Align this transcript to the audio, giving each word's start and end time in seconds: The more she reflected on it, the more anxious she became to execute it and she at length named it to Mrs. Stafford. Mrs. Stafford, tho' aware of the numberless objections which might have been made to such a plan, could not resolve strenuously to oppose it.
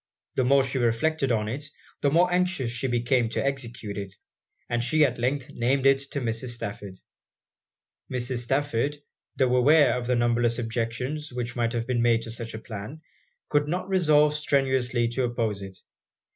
The 0.33 0.43
more 0.43 0.63
she 0.63 0.79
reflected 0.79 1.31
on 1.31 1.47
it, 1.47 1.69
the 2.01 2.09
more 2.09 2.33
anxious 2.33 2.71
she 2.71 2.87
became 2.87 3.29
to 3.29 3.45
execute 3.45 3.99
it 3.99 4.15
and 4.67 4.83
she 4.83 5.05
at 5.05 5.19
length 5.19 5.51
named 5.53 5.85
it 5.85 5.99
to 6.09 6.19
Mrs. 6.21 6.55
Stafford. 6.55 6.97
Mrs. 8.11 8.39
Stafford, 8.39 8.97
tho' 9.35 9.55
aware 9.55 9.95
of 9.95 10.07
the 10.07 10.15
numberless 10.15 10.57
objections 10.57 11.31
which 11.31 11.55
might 11.55 11.73
have 11.73 11.85
been 11.85 12.01
made 12.01 12.23
to 12.23 12.31
such 12.31 12.55
a 12.55 12.59
plan, 12.59 13.01
could 13.47 13.67
not 13.67 13.87
resolve 13.89 14.33
strenuously 14.33 15.07
to 15.09 15.23
oppose 15.25 15.61
it. 15.61 15.77